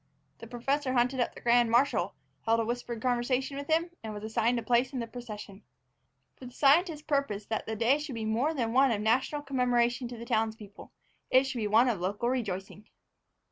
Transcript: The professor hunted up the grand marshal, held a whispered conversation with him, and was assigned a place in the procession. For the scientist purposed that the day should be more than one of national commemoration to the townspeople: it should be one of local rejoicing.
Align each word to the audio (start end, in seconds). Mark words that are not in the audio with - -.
The 0.39 0.47
professor 0.47 0.93
hunted 0.93 1.19
up 1.19 1.35
the 1.35 1.41
grand 1.41 1.69
marshal, 1.69 2.15
held 2.47 2.59
a 2.59 2.65
whispered 2.65 3.03
conversation 3.03 3.55
with 3.55 3.67
him, 3.69 3.91
and 4.03 4.15
was 4.15 4.23
assigned 4.23 4.57
a 4.57 4.63
place 4.63 4.93
in 4.93 4.97
the 4.97 5.05
procession. 5.05 5.61
For 6.37 6.47
the 6.47 6.53
scientist 6.53 7.05
purposed 7.05 7.49
that 7.49 7.67
the 7.67 7.75
day 7.75 7.99
should 7.99 8.15
be 8.15 8.25
more 8.25 8.55
than 8.55 8.73
one 8.73 8.89
of 8.89 8.99
national 8.99 9.43
commemoration 9.43 10.07
to 10.07 10.17
the 10.17 10.25
townspeople: 10.25 10.91
it 11.29 11.43
should 11.43 11.59
be 11.59 11.67
one 11.67 11.87
of 11.87 11.99
local 12.01 12.29
rejoicing. 12.29 12.87